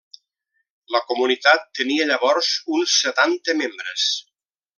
La 0.95 1.01
comunitat 1.11 1.67
tenia 1.81 2.07
llavors 2.13 2.49
uns 2.79 2.97
setanta 3.05 3.57
membres. 3.61 4.09